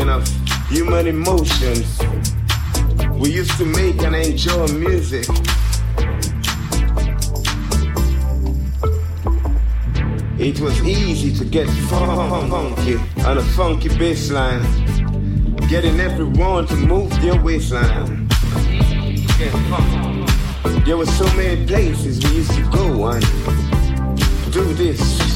[0.00, 0.26] of
[0.70, 1.98] human emotions.
[3.12, 5.28] We used to make and enjoy music.
[10.38, 14.64] It was easy to get funky on a funky bassline,
[15.68, 18.28] getting everyone to move their waistline.
[20.86, 23.22] There were so many places we used to go and
[24.52, 25.31] do this.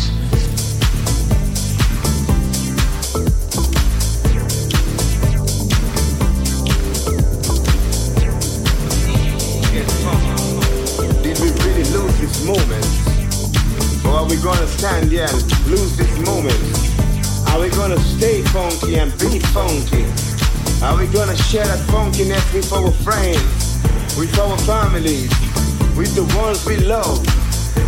[14.77, 16.55] We gonna and lose this moment?
[17.49, 20.05] Are we gonna stay funky and be funky?
[20.85, 23.41] Are we gonna share that funkiness with our friends,
[24.19, 25.31] with our families,
[25.97, 27.21] with the ones we love,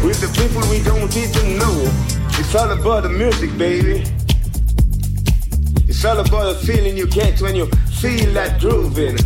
[0.02, 1.76] with the people we don't even know?
[2.38, 4.04] It's all about the music, baby.
[5.88, 7.66] It's all about the feeling you get when you
[8.00, 9.18] feel that grooving.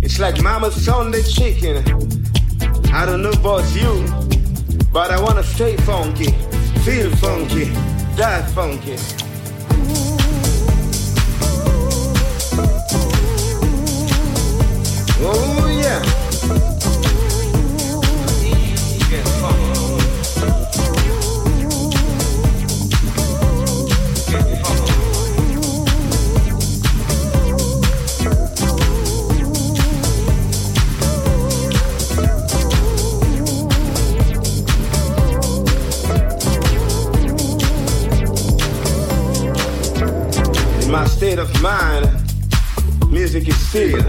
[0.00, 1.78] It's like mama's Sunday chicken.
[2.92, 4.06] I don't know about you,
[4.92, 6.34] but I wanna stay funky,
[6.84, 7.66] feel funky,
[8.16, 8.96] die funky.
[15.22, 16.19] Oh yeah.
[41.60, 42.08] Mind,
[43.10, 44.04] music is still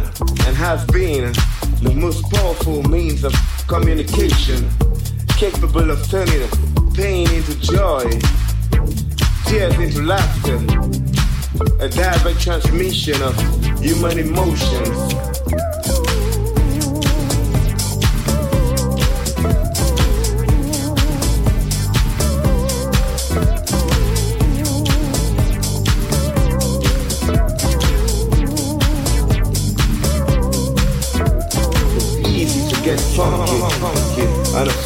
[0.45, 1.33] and has been.
[1.81, 3.33] The most powerful means of
[3.67, 4.69] communication,
[5.37, 6.47] capable of turning
[6.93, 8.03] pain into joy,
[9.45, 10.57] tears into laughter,
[11.79, 13.35] a direct transmission of
[13.79, 15.30] human emotions.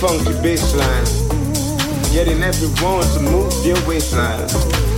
[0.08, 4.95] Funky bassline, getting everyone to move their waistline.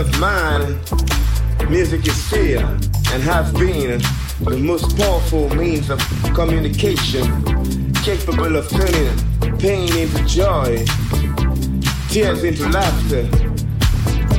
[0.00, 0.80] Of mind,
[1.68, 2.66] music is still
[3.12, 4.00] and has been
[4.40, 6.00] the most powerful means of
[6.34, 7.26] communication,
[8.02, 10.82] capable of turning pain into joy,
[12.08, 13.28] tears into laughter,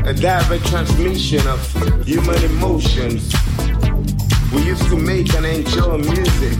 [0.09, 1.61] a direct transmission of
[2.07, 3.31] human emotions.
[4.51, 6.57] We used to make and enjoy music.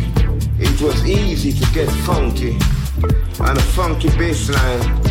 [0.60, 2.54] It was easy to get funky
[3.40, 5.11] on a funky bassline.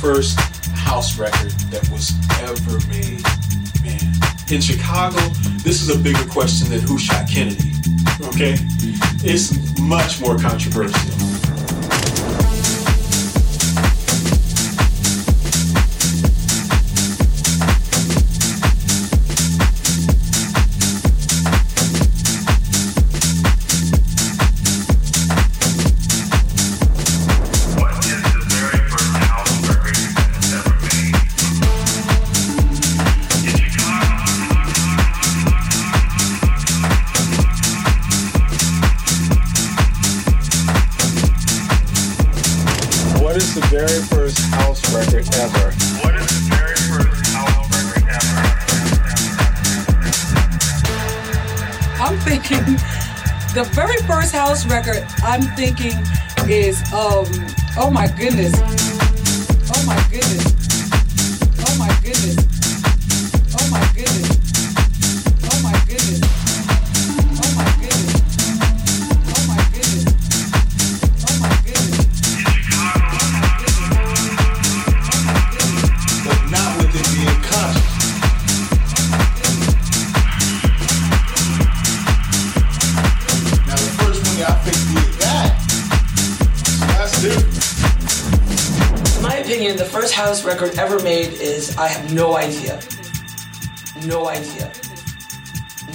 [0.00, 0.40] first
[0.74, 3.20] house record that was ever made.
[3.84, 4.14] Man,
[4.50, 5.20] in Chicago,
[5.62, 7.72] this is a bigger question than who shot Kennedy.
[8.22, 8.56] Okay?
[9.22, 11.09] It's much more controversial.
[58.20, 58.52] Goodness.
[59.72, 60.44] Oh my goodness.
[61.58, 62.36] Oh my goodness.
[63.56, 64.28] Oh my goodness.
[65.48, 66.20] Oh my goodness.
[67.40, 68.20] Oh my goodness.
[69.24, 70.04] Oh my goodness.
[71.24, 72.04] Oh my goodness.
[76.26, 77.90] But not being conscious.
[89.60, 92.80] Opinion, the first house record ever made is I have no idea.
[94.06, 94.72] No idea.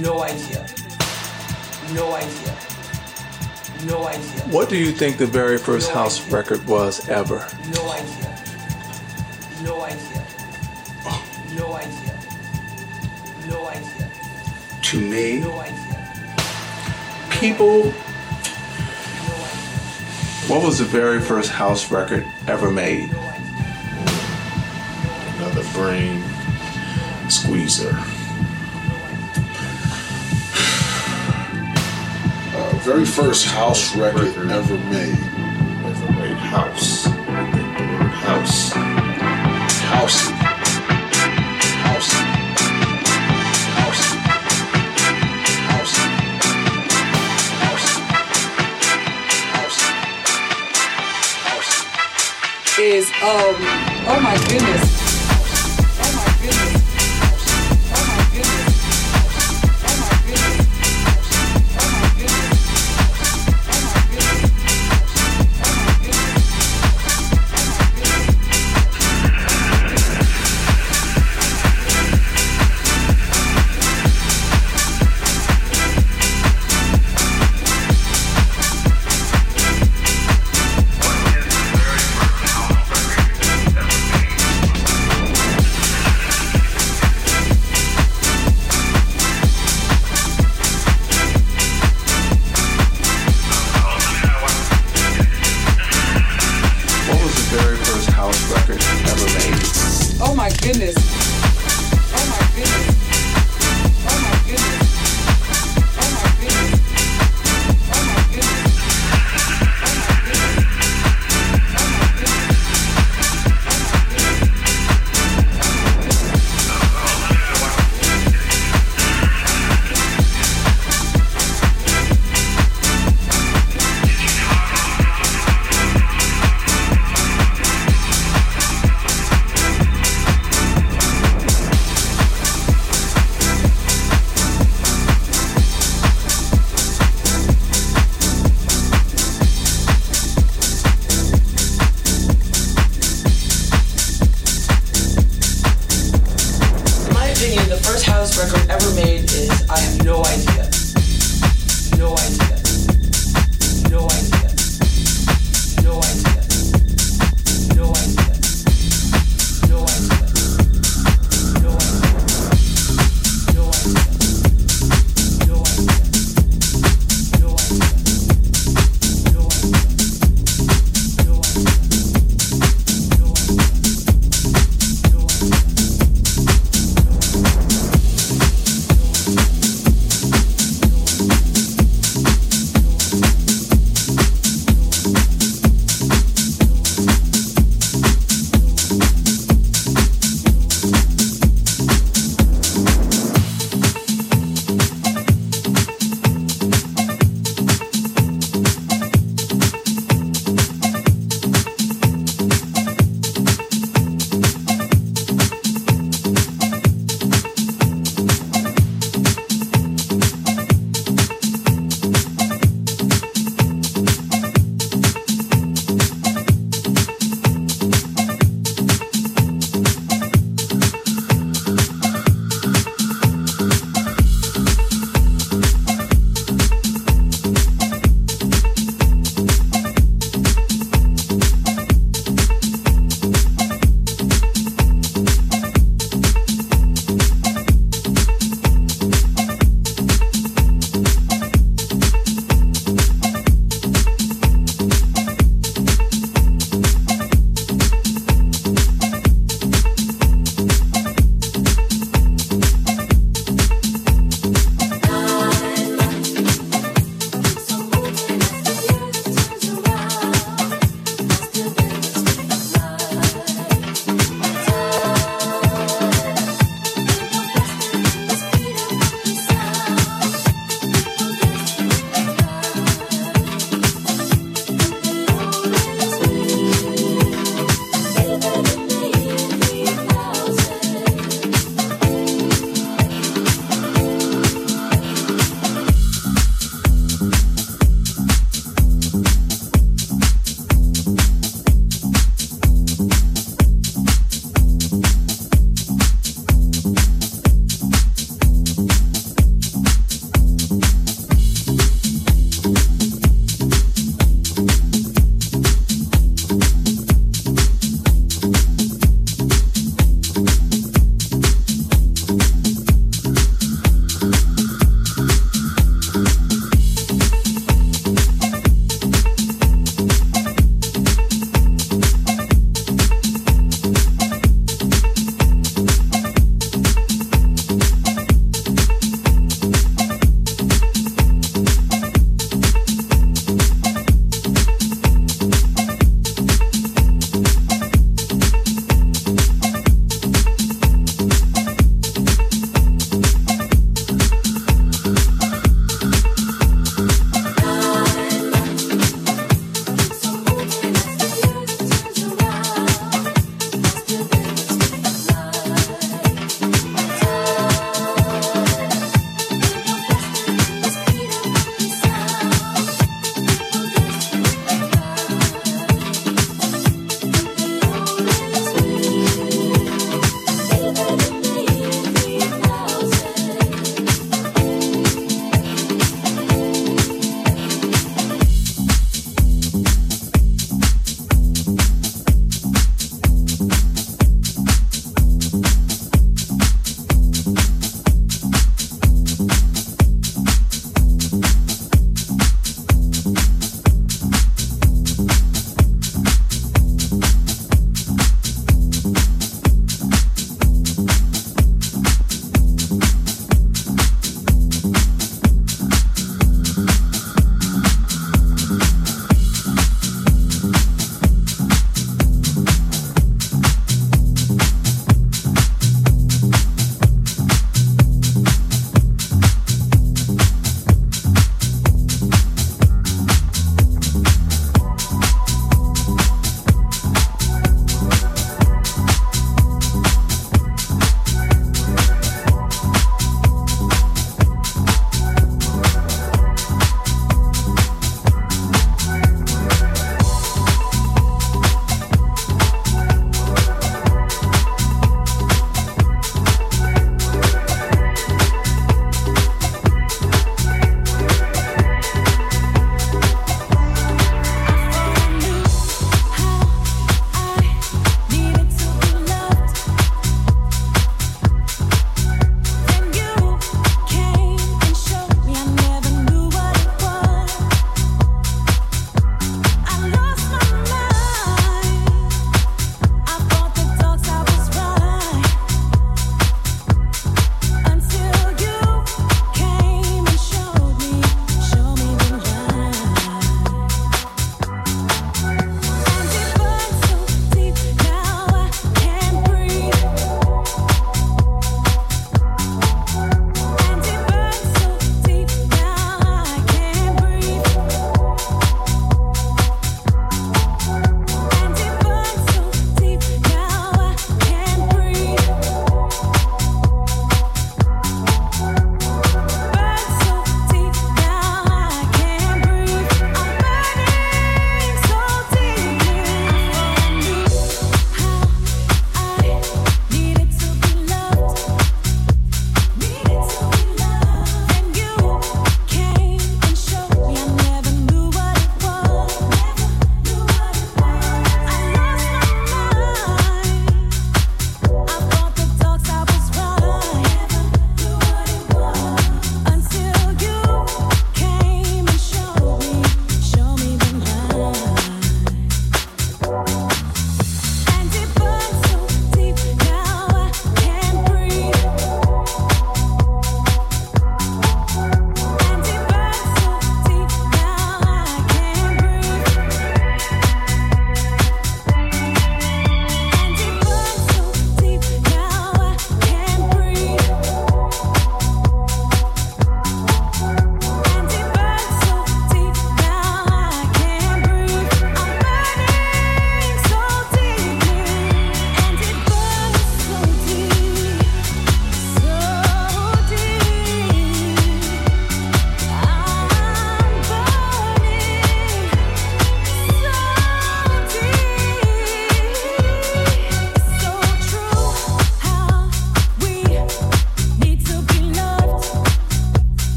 [0.00, 0.66] No idea.
[1.94, 2.56] No idea.
[3.86, 4.42] No idea.
[4.50, 6.36] What do you think the very first no house idea.
[6.36, 7.46] record was ever?
[7.72, 8.34] No idea.
[9.62, 10.26] No idea.
[11.54, 12.18] No idea.
[13.48, 14.10] No idea.
[14.82, 16.34] To me, no idea.
[17.30, 17.92] people
[20.48, 23.14] what was the very first house record ever made?
[25.74, 26.22] Another brain
[27.28, 27.96] squeezer.
[32.54, 35.18] Uh, very first house record, record ever made.
[35.84, 37.06] Ever made house.
[37.06, 38.72] I think the word house.
[39.92, 40.38] Housey.
[52.78, 53.54] is um
[54.08, 55.01] oh my goodness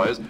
[0.00, 0.21] hear